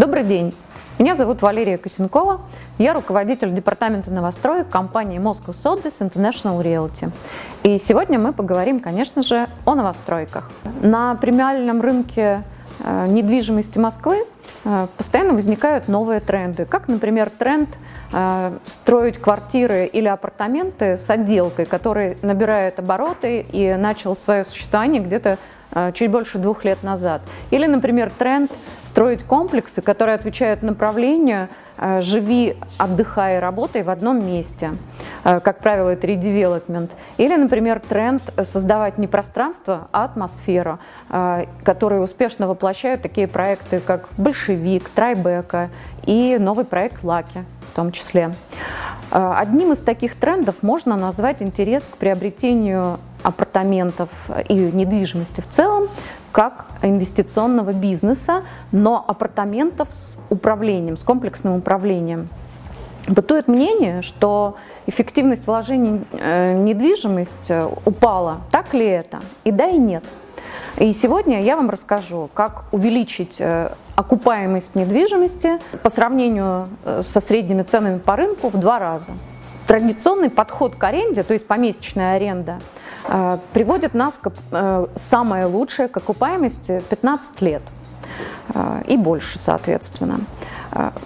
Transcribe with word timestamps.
Добрый 0.00 0.24
день. 0.24 0.54
Меня 0.98 1.14
зовут 1.14 1.42
Валерия 1.42 1.76
Косенкова. 1.76 2.40
Я 2.78 2.94
руководитель 2.94 3.52
департамента 3.52 4.10
новостроек 4.10 4.70
компании 4.70 5.20
Moscow 5.20 5.48
Sotheby's 5.54 5.98
International 6.00 6.62
Realty. 6.62 7.10
И 7.64 7.76
сегодня 7.76 8.18
мы 8.18 8.32
поговорим, 8.32 8.80
конечно 8.80 9.20
же, 9.20 9.46
о 9.66 9.74
новостройках. 9.74 10.50
На 10.82 11.14
премиальном 11.16 11.82
рынке 11.82 12.42
э, 12.82 13.08
недвижимости 13.08 13.78
Москвы 13.78 14.24
э, 14.64 14.86
постоянно 14.96 15.34
возникают 15.34 15.86
новые 15.86 16.20
тренды, 16.20 16.64
как, 16.64 16.88
например, 16.88 17.28
тренд 17.28 17.68
э, 18.10 18.52
строить 18.68 19.18
квартиры 19.18 19.84
или 19.84 20.08
апартаменты 20.08 20.96
с 20.96 21.10
отделкой, 21.10 21.66
который 21.66 22.16
набирает 22.22 22.78
обороты 22.78 23.40
и 23.40 23.74
начал 23.74 24.16
свое 24.16 24.46
существование 24.46 25.02
где-то 25.02 25.36
чуть 25.94 26.10
больше 26.10 26.38
двух 26.38 26.64
лет 26.64 26.82
назад. 26.82 27.22
Или, 27.52 27.66
например, 27.66 28.10
тренд 28.18 28.50
строить 28.90 29.22
комплексы, 29.22 29.82
которые 29.82 30.16
отвечают 30.16 30.62
направлению 30.62 31.48
э, 31.78 32.00
«живи, 32.00 32.56
отдыхай, 32.76 33.38
работай 33.38 33.84
в 33.84 33.88
одном 33.88 34.26
месте». 34.26 34.72
Э, 35.22 35.38
как 35.38 35.60
правило, 35.60 35.90
это 35.90 36.08
редевелопмент. 36.08 36.90
Или, 37.16 37.36
например, 37.36 37.80
тренд 37.80 38.22
создавать 38.44 38.98
не 38.98 39.06
пространство, 39.06 39.86
а 39.92 40.04
атмосферу, 40.04 40.80
э, 41.08 41.44
которые 41.62 42.02
успешно 42.02 42.48
воплощают 42.48 43.02
такие 43.02 43.28
проекты, 43.28 43.78
как 43.78 44.08
«Большевик», 44.18 44.88
«Трайбека» 44.88 45.68
и 46.04 46.36
новый 46.40 46.64
проект 46.64 47.04
«Лаки» 47.04 47.44
в 47.72 47.76
том 47.76 47.92
числе. 47.92 48.32
Одним 49.10 49.72
из 49.72 49.78
таких 49.78 50.16
трендов 50.16 50.62
можно 50.62 50.96
назвать 50.96 51.40
интерес 51.40 51.84
к 51.84 51.96
приобретению 51.96 52.98
апартаментов 53.22 54.08
и 54.48 54.54
недвижимости 54.54 55.40
в 55.40 55.48
целом 55.48 55.88
как 56.32 56.66
инвестиционного 56.82 57.72
бизнеса, 57.72 58.42
но 58.72 59.04
апартаментов 59.06 59.88
с 59.90 60.18
управлением, 60.30 60.96
с 60.96 61.02
комплексным 61.02 61.56
управлением. 61.56 62.28
Бытует 63.08 63.48
мнение, 63.48 64.02
что 64.02 64.56
эффективность 64.86 65.46
вложений 65.46 66.02
э, 66.12 66.54
недвижимость 66.54 67.50
э, 67.50 67.68
упала. 67.84 68.42
Так 68.50 68.74
ли 68.74 68.86
это? 68.86 69.20
И 69.44 69.50
да, 69.50 69.68
и 69.68 69.78
нет. 69.78 70.04
И 70.78 70.92
сегодня 70.92 71.42
я 71.42 71.56
вам 71.56 71.70
расскажу, 71.70 72.30
как 72.34 72.64
увеличить 72.72 73.40
э, 73.40 73.72
окупаемость 73.96 74.74
недвижимости 74.76 75.58
по 75.82 75.90
сравнению 75.90 76.68
со 77.02 77.20
средними 77.20 77.62
ценами 77.62 77.98
по 77.98 78.16
рынку 78.16 78.48
в 78.48 78.58
два 78.58 78.78
раза. 78.78 79.12
Традиционный 79.66 80.30
подход 80.30 80.74
к 80.76 80.84
аренде, 80.84 81.22
то 81.22 81.34
есть 81.34 81.46
помесячная 81.46 82.16
аренда– 82.16 82.60
приводит 83.52 83.94
нас 83.94 84.14
к 84.14 84.32
э, 84.52 84.86
самое 84.96 85.46
лучшее 85.46 85.88
к 85.88 85.96
окупаемости 85.96 86.82
15 86.88 87.40
лет 87.42 87.62
э, 88.54 88.82
и 88.86 88.96
больше, 88.96 89.38
соответственно. 89.38 90.20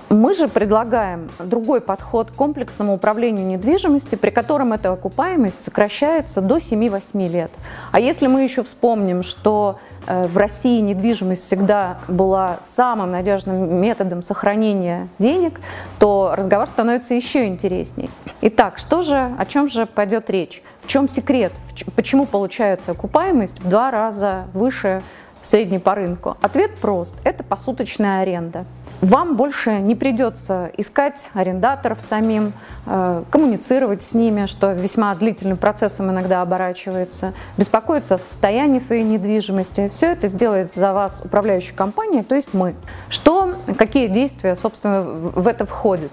Мы 0.08 0.34
же 0.34 0.48
предлагаем 0.48 1.30
другой 1.39 1.80
подход 1.80 2.30
к 2.30 2.34
комплексному 2.34 2.94
управлению 2.94 3.47
недвижимостью, 3.47 4.19
при 4.19 4.31
котором 4.31 4.72
эта 4.72 4.92
окупаемость 4.92 5.64
сокращается 5.64 6.41
до 6.41 6.58
7-8 6.58 7.28
лет. 7.28 7.50
А 7.92 8.00
если 8.00 8.27
мы 8.27 8.42
еще 8.42 8.62
вспомним, 8.62 9.22
что 9.22 9.78
в 10.06 10.36
России 10.36 10.81
недвижимость 10.81 11.44
всегда 11.44 11.98
была 12.08 12.58
самым 12.62 13.11
надежным 13.11 13.81
методом 13.81 14.22
сохранения 14.22 15.08
денег, 15.19 15.61
то 15.98 16.34
разговор 16.36 16.66
становится 16.66 17.14
еще 17.14 17.47
интересней. 17.47 18.11
Итак, 18.42 18.78
что 18.78 19.00
же, 19.03 19.34
о 19.38 19.47
чем 19.47 19.66
же 19.69 19.86
пойдет 19.86 20.28
речь? 20.28 20.62
В 20.83 20.86
чем 20.86 21.09
секрет? 21.09 21.53
Почему 21.97 22.27
получается 22.27 22.91
окупаемость 22.91 23.59
в 23.61 23.69
два 23.69 23.91
раза 23.91 24.44
выше 24.53 25.03
средней 25.42 25.78
по 25.78 25.94
рынку? 25.94 26.36
Ответ 26.42 26.77
прост. 26.77 27.14
Это 27.25 27.42
посуточная 27.42 28.20
аренда. 28.20 28.66
Вам 29.00 29.37
больше 29.37 29.81
не 29.81 29.95
придется 29.95 30.70
искать 30.77 31.28
арендаторов 31.34 32.00
самим, 32.00 32.53
э, 32.87 33.22
коммуницировать 33.31 34.03
с 34.03 34.15
ними, 34.15 34.47
что 34.47 34.72
весьма 34.72 35.15
длительным 35.15 35.56
процессом 35.56 36.10
иногда 36.10 36.43
оборачивается, 36.43 37.34
беспокоиться 37.59 38.15
о 38.15 38.19
состоянии 38.19 38.78
своей 38.78 39.03
недвижимости. 39.03 39.91
Все 39.93 40.12
это 40.12 40.28
сделает 40.28 40.72
за 40.72 40.93
вас 40.93 41.21
управляющая 41.25 41.75
компания, 41.75 42.22
то 42.22 42.34
есть 42.34 42.54
мы. 42.54 42.75
Что, 43.09 43.54
какие 43.77 44.09
действия, 44.09 44.56
собственно, 44.56 45.03
в 45.03 45.47
это 45.47 45.66
входят? 45.66 46.12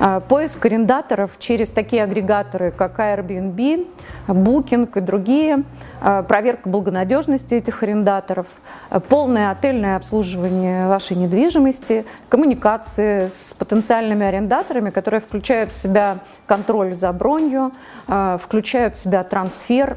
А, 0.00 0.20
поиск 0.20 0.64
арендаторов 0.66 1.38
через 1.38 1.70
такие 1.70 2.02
агрегаторы, 2.02 2.72
как 2.72 2.98
Airbnb, 2.98 3.86
Booking 4.26 4.90
и 4.98 5.00
другие, 5.00 5.62
а, 6.00 6.22
проверка 6.22 6.68
благонадежности 6.68 7.54
этих 7.54 7.82
арендаторов, 7.82 8.46
а, 8.90 8.98
полное 8.98 9.50
отельное 9.50 9.96
обслуживание 9.96 10.88
вашей 10.88 11.16
недвижимости, 11.16 12.04
коммуникации 12.28 13.28
с 13.28 13.54
потенциальными 13.54 14.26
арендаторами, 14.26 14.90
которые 14.90 15.20
включают 15.20 15.70
в 15.70 15.80
себя 15.80 16.18
контроль 16.46 16.94
за 16.94 17.12
бронью, 17.12 17.72
включают 18.06 18.96
в 18.96 19.00
себя 19.00 19.22
трансфер. 19.24 19.96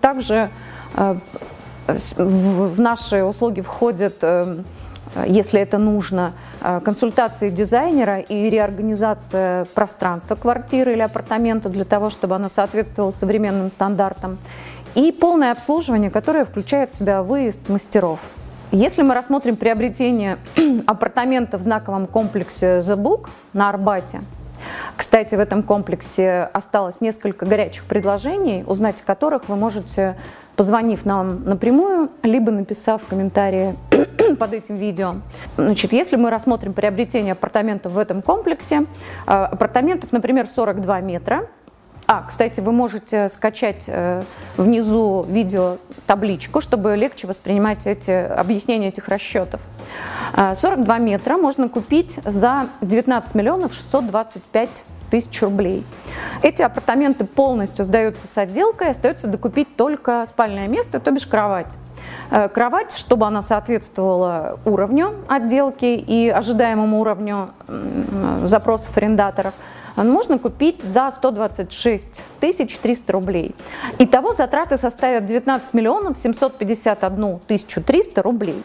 Также 0.00 0.50
в 1.86 2.80
наши 2.80 3.22
услуги 3.22 3.60
входят 3.60 4.16
эм, 4.22 4.64
если 5.26 5.60
это 5.60 5.78
нужно, 5.78 6.32
э, 6.60 6.80
консультации 6.84 7.50
дизайнера 7.50 8.20
и 8.20 8.50
реорганизация 8.50 9.64
пространства 9.74 10.34
квартиры 10.34 10.92
или 10.92 11.02
апартамента 11.02 11.68
для 11.68 11.84
того, 11.84 12.10
чтобы 12.10 12.34
она 12.34 12.48
соответствовала 12.48 13.12
современным 13.12 13.70
стандартам, 13.70 14.38
и 14.94 15.12
полное 15.12 15.52
обслуживание, 15.52 16.10
которое 16.10 16.44
включает 16.44 16.92
в 16.92 16.96
себя 16.96 17.22
выезд 17.22 17.68
мастеров. 17.68 18.20
Если 18.70 19.02
мы 19.02 19.14
рассмотрим 19.14 19.56
приобретение 19.56 20.38
апартамента 20.86 21.56
в 21.58 21.62
знаковом 21.62 22.06
комплексе 22.06 22.80
The 22.80 22.96
Book 22.96 23.28
на 23.52 23.70
Арбате, 23.70 24.20
кстати, 24.96 25.34
в 25.34 25.40
этом 25.40 25.62
комплексе 25.62 26.48
осталось 26.52 27.00
несколько 27.00 27.46
горячих 27.46 27.84
предложений, 27.84 28.64
узнать 28.66 28.96
о 29.00 29.06
которых 29.06 29.48
вы 29.48 29.56
можете 29.56 30.16
позвонив 30.56 31.04
нам 31.06 31.44
напрямую, 31.44 32.10
либо 32.24 32.50
написав 32.50 33.04
комментарии 33.04 33.76
под 34.36 34.52
этим 34.52 34.74
видео. 34.74 35.16
Значит, 35.56 35.92
если 35.92 36.16
мы 36.16 36.30
рассмотрим 36.30 36.72
приобретение 36.72 37.32
апартаментов 37.32 37.92
в 37.92 37.98
этом 37.98 38.22
комплексе, 38.22 38.84
э, 39.26 39.30
апартаментов, 39.30 40.12
например, 40.12 40.46
42 40.46 41.00
метра, 41.00 41.48
а, 42.10 42.24
кстати, 42.26 42.60
вы 42.60 42.72
можете 42.72 43.28
скачать 43.28 43.84
э, 43.86 44.22
внизу 44.56 45.26
видео 45.28 45.76
табличку, 46.06 46.62
чтобы 46.62 46.96
легче 46.96 47.26
воспринимать 47.26 47.86
эти 47.86 48.10
объяснения 48.10 48.88
этих 48.88 49.08
расчетов. 49.08 49.60
42 50.34 50.96
э, 50.96 51.00
метра 51.00 51.36
можно 51.36 51.68
купить 51.68 52.18
за 52.24 52.68
19 52.80 53.34
миллионов 53.34 53.74
625 53.74 54.70
тысяч 55.10 55.42
рублей. 55.42 55.84
Эти 56.42 56.62
апартаменты 56.62 57.26
полностью 57.26 57.84
сдаются 57.84 58.26
с 58.26 58.38
отделкой, 58.38 58.92
остается 58.92 59.26
докупить 59.26 59.76
только 59.76 60.24
спальное 60.26 60.66
место, 60.66 61.00
то 61.00 61.10
бишь 61.10 61.26
кровать. 61.26 61.74
Э, 62.30 62.48
кровать, 62.48 62.94
чтобы 62.96 63.26
она 63.26 63.42
соответствовала 63.42 64.58
уровню 64.64 65.14
отделки 65.28 65.86
и 65.86 66.28
ожидаемому 66.28 67.00
уровню 67.00 67.50
запросов 68.44 68.96
арендаторов, 68.96 69.54
можно 69.96 70.38
купить 70.38 70.82
за 70.82 71.10
126 71.10 72.22
тысяч 72.40 72.78
300 72.78 73.12
рублей. 73.12 73.54
Итого 73.98 74.32
затраты 74.32 74.76
составят 74.76 75.26
19 75.26 75.74
миллионов 75.74 76.18
751 76.18 77.40
тысячу 77.40 77.82
300 77.82 78.22
рублей. 78.22 78.62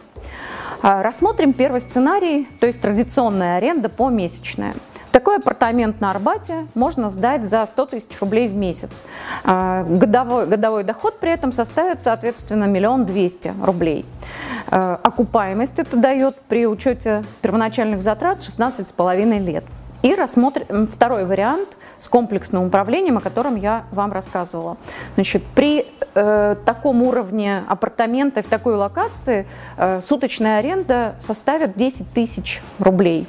Э, 0.84 1.02
рассмотрим 1.02 1.54
первый 1.54 1.82
сценарий, 1.82 2.48
то 2.60 2.68
есть 2.68 2.82
традиционная 2.82 3.58
аренда 3.58 3.90
помесячная. 3.90 4.74
Такой 5.14 5.38
апартамент 5.38 6.02
на 6.02 6.10
Арбате 6.10 6.66
можно 6.74 7.12
сдать 7.12 7.44
за 7.44 7.68
100 7.68 7.86
тысяч 7.86 8.20
рублей 8.20 8.48
в 8.48 8.56
месяц. 8.56 9.06
А, 9.44 9.84
годовой, 9.84 10.48
годовой 10.48 10.84
доход 10.84 11.20
при 11.20 11.30
этом 11.30 11.54
составит, 11.54 12.02
соответственно, 12.02 12.64
миллион 12.64 13.06
двести 13.06 13.54
рублей. 13.62 14.08
А, 14.70 15.00
окупаемость 15.04 15.78
это 15.78 15.98
дает 15.98 16.36
при 16.48 16.66
учете 16.66 17.24
первоначальных 17.44 18.02
затрат 18.02 18.40
16,5 18.40 19.40
лет. 19.46 19.64
И 20.02 20.16
рассмотрим 20.16 20.88
второй 20.88 21.26
вариант 21.26 21.78
с 22.04 22.10
комплексным 22.10 22.66
управлением, 22.66 23.18
о 23.18 23.22
котором 23.22 23.56
я 23.56 23.86
вам 23.92 24.12
рассказывала. 24.12 24.76
Значит, 25.16 25.42
при 25.56 25.88
э, 26.16 26.56
таком 26.66 27.02
уровне 27.02 27.64
апартамента 27.70 28.44
в 28.44 28.48
такой 28.48 28.76
локации 28.76 29.48
э, 29.78 30.02
суточная 30.06 30.60
аренда 30.60 31.16
составит 31.20 31.78
10 31.78 32.12
тысяч 32.12 32.62
рублей. 32.78 33.26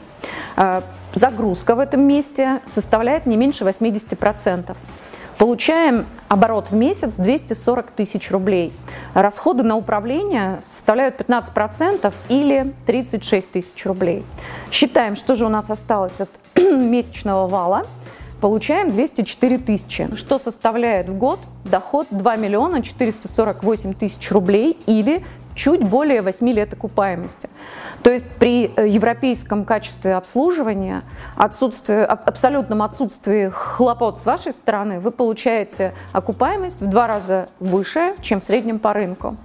Э, 0.56 0.80
загрузка 1.14 1.76
в 1.76 1.78
этом 1.78 2.00
месте 2.02 2.60
составляет 2.66 3.26
не 3.26 3.36
меньше 3.36 3.62
80%. 3.62 4.76
Получаем 5.38 6.06
оборот 6.28 6.72
в 6.72 6.74
месяц 6.74 7.14
240 7.14 7.92
тысяч 7.92 8.32
рублей. 8.32 8.72
Расходы 9.14 9.62
на 9.62 9.76
управление 9.76 10.60
составляют 10.66 11.20
15% 11.20 12.12
или 12.28 12.72
36 12.86 13.52
тысяч 13.52 13.86
рублей. 13.86 14.24
Считаем, 14.72 15.14
что 15.14 15.36
же 15.36 15.46
у 15.46 15.48
нас 15.48 15.70
осталось 15.70 16.18
от 16.18 16.30
месячного 16.56 17.46
вала. 17.46 17.84
Получаем 18.44 18.90
204 18.90 19.56
тысячи, 19.56 20.14
что 20.16 20.38
составляет 20.38 21.08
в 21.08 21.16
год 21.16 21.40
доход 21.64 22.08
2 22.10 22.36
миллиона 22.36 22.82
448 22.82 23.94
тысяч 23.94 24.30
рублей 24.30 24.78
или 24.84 25.24
чуть 25.54 25.82
более 25.82 26.20
8 26.20 26.46
лет 26.50 26.74
окупаемости. 26.74 27.48
То 28.02 28.10
есть 28.10 28.26
при 28.38 28.70
э, 28.76 28.86
европейском 28.86 29.64
качестве 29.64 30.14
обслуживания, 30.14 31.04
отсутствии, 31.36 32.02
абсолютном 32.02 32.82
отсутствии 32.82 33.48
хлопот 33.48 34.18
с 34.18 34.26
вашей 34.26 34.52
стороны, 34.52 35.00
вы 35.00 35.10
получаете 35.10 35.94
окупаемость 36.12 36.82
в 36.82 36.86
два 36.86 37.06
раза 37.06 37.48
выше, 37.60 38.12
чем 38.20 38.42
в 38.42 38.44
среднем 38.44 38.78
по 38.78 38.92
рынку. 38.92 39.38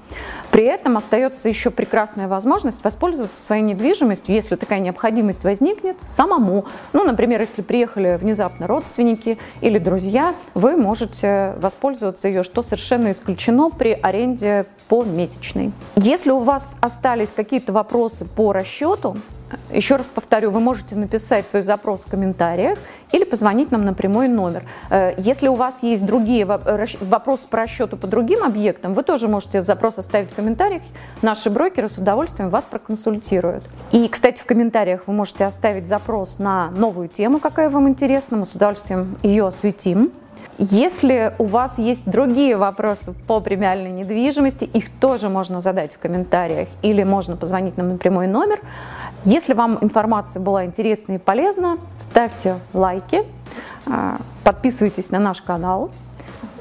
При 0.59 0.65
этом 0.65 0.97
остается 0.97 1.47
еще 1.47 1.69
прекрасная 1.69 2.27
возможность 2.27 2.83
воспользоваться 2.83 3.41
своей 3.41 3.63
недвижимостью, 3.63 4.35
если 4.35 4.57
такая 4.57 4.81
необходимость 4.81 5.45
возникнет, 5.45 5.95
самому. 6.09 6.65
Ну, 6.91 7.05
например, 7.05 7.39
если 7.39 7.61
приехали 7.61 8.17
внезапно 8.21 8.67
родственники 8.67 9.37
или 9.61 9.77
друзья, 9.77 10.35
вы 10.55 10.75
можете 10.75 11.53
воспользоваться 11.59 12.27
ее, 12.27 12.43
что 12.43 12.61
совершенно 12.61 13.13
исключено 13.13 13.69
при 13.69 13.93
аренде 13.93 14.65
по 14.89 15.05
месячной. 15.05 15.71
Если 15.95 16.31
у 16.31 16.39
вас 16.39 16.75
остались 16.81 17.29
какие-то 17.33 17.71
вопросы 17.71 18.25
по 18.25 18.51
расчету, 18.51 19.15
еще 19.71 19.95
раз 19.95 20.07
повторю, 20.07 20.51
вы 20.51 20.59
можете 20.59 20.95
написать 20.95 21.47
свой 21.47 21.61
запрос 21.61 22.03
в 22.03 22.09
комментариях 22.09 22.77
или 23.11 23.23
позвонить 23.23 23.71
нам 23.71 23.85
на 23.85 23.93
прямой 23.93 24.27
номер. 24.27 24.63
Э, 24.89 25.13
если 25.17 25.47
у 25.47 25.55
вас 25.55 25.83
есть 25.83 26.05
другие 26.05 26.45
вопросы 26.45 27.47
по 27.49 27.57
расчету 27.57 27.97
по 27.97 28.07
другим 28.07 28.43
объектам, 28.43 28.93
вы 28.93 29.03
тоже 29.03 29.27
можете 29.27 29.63
запрос 29.63 29.97
оставить 29.97 30.31
в 30.31 30.35
комментариях. 30.35 30.83
Наши 31.21 31.49
брокеры 31.49 31.89
с 31.89 31.97
удовольствием 31.97 32.49
вас 32.49 32.65
проконсультируют. 32.65 33.63
И, 33.91 34.07
кстати, 34.07 34.39
в 34.39 34.45
комментариях 34.45 35.03
вы 35.07 35.13
можете 35.13 35.45
оставить 35.45 35.87
запрос 35.87 36.39
на 36.39 36.69
новую 36.71 37.07
тему, 37.07 37.39
какая 37.39 37.69
вам 37.69 37.87
интересна. 37.89 38.37
Мы 38.37 38.45
с 38.45 38.53
удовольствием 38.53 39.17
ее 39.23 39.47
осветим. 39.47 40.11
Если 40.61 41.33
у 41.37 41.45
вас 41.45 41.77
есть 41.77 42.03
другие 42.05 42.57
вопросы 42.57 43.13
по 43.27 43.39
премиальной 43.39 43.91
недвижимости, 43.91 44.65
их 44.65 44.89
тоже 44.99 45.29
можно 45.29 45.61
задать 45.61 45.93
в 45.93 45.99
комментариях 45.99 46.67
или 46.81 47.01
можно 47.03 47.37
позвонить 47.37 47.77
нам 47.77 47.87
на 47.87 47.97
прямой 47.97 48.27
номер. 48.27 48.59
Если 49.23 49.53
вам 49.53 49.77
информация 49.79 50.41
была 50.41 50.65
интересна 50.65 51.13
и 51.13 51.17
полезна, 51.17 51.77
ставьте 51.97 52.59
лайки, 52.73 53.21
а, 53.87 54.17
подписывайтесь 54.43 55.11
на 55.11 55.19
наш 55.19 55.41
канал. 55.41 55.91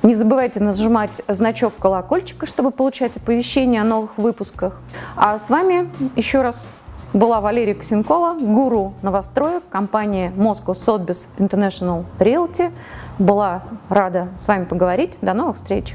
Не 0.05 0.15
забывайте 0.15 0.61
нажимать 0.61 1.21
значок 1.27 1.75
колокольчика, 1.77 2.47
чтобы 2.47 2.71
получать 2.71 3.17
оповещения 3.17 3.81
о 3.81 3.85
новых 3.85 4.17
выпусках. 4.17 4.79
А 5.17 5.41
с 5.41 5.51
вами 5.51 5.91
еще 6.15 6.43
раз 6.43 6.71
была 7.13 7.41
Валерия 7.41 7.75
Косенкова, 7.75 8.37
гуру 8.39 8.95
новостроек 9.03 9.63
компании 9.71 10.33
Moscow 10.37 10.75
Sotheby's 10.75 11.27
International 11.39 12.05
Realty. 12.19 12.73
Была 13.19 13.63
рада 13.89 14.29
с 14.39 14.47
вами 14.49 14.65
поговорить. 14.65 15.17
До 15.21 15.35
новых 15.35 15.57
встреч! 15.57 15.95